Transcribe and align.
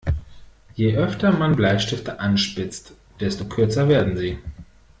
Je 0.77 0.97
öfter 0.97 1.31
man 1.37 1.55
Bleistifte 1.55 2.19
anspitzt, 2.19 2.93
desto 3.19 3.45
kürzer 3.45 3.87
werden 3.87 4.17
sie. 4.17 4.39